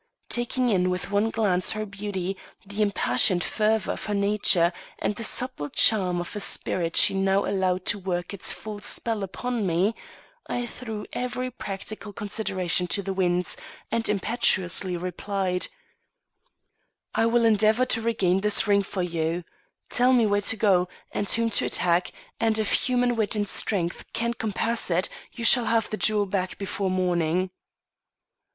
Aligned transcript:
Taking 0.29 0.69
in 0.69 0.89
with 0.89 1.11
one 1.11 1.29
glance 1.29 1.73
her 1.73 1.85
beauty, 1.85 2.35
the 2.65 2.81
impassioned 2.81 3.43
fervor 3.43 3.91
of 3.91 4.05
her 4.05 4.15
nature, 4.15 4.73
and 4.97 5.15
the 5.15 5.23
subtle 5.23 5.69
charm 5.69 6.19
of 6.19 6.35
a 6.35 6.39
spirit 6.39 6.97
she 6.97 7.13
now 7.13 7.45
allowed 7.45 7.85
to 7.85 7.99
work 7.99 8.33
its 8.33 8.51
full 8.51 8.79
spell 8.79 9.21
upon 9.21 9.67
me, 9.67 9.93
I 10.47 10.65
threw 10.65 11.05
every 11.13 11.51
practical 11.51 12.13
consideration 12.13 12.87
to 12.87 13.03
the 13.03 13.13
winds, 13.13 13.57
and 13.91 14.09
impetuously 14.09 14.97
replied: 14.97 15.67
"I 17.13 17.27
will 17.27 17.45
endeavor 17.45 17.85
to 17.85 18.01
regain 18.01 18.41
this 18.41 18.65
ring 18.65 18.81
for 18.81 19.03
you. 19.03 19.43
Tell 19.91 20.13
me 20.13 20.25
where 20.25 20.41
to 20.41 20.57
go, 20.57 20.89
and 21.11 21.29
whom 21.29 21.51
to 21.51 21.65
attack, 21.65 22.11
and 22.39 22.57
if 22.57 22.87
human 22.87 23.15
wit 23.15 23.35
and 23.35 23.47
strength 23.47 24.11
can 24.13 24.33
compass 24.33 24.89
it, 24.89 25.09
you 25.31 25.45
shall 25.45 25.65
have 25.65 25.91
the 25.91 25.95
jewel 25.97 26.25
back 26.25 26.57
before 26.57 26.89
morning. 26.89 27.51